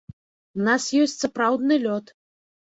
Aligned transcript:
У 0.59 0.63
нас 0.67 0.87
ёсць 1.01 1.15
сапраўдны 1.25 1.79
лёд. 1.85 2.05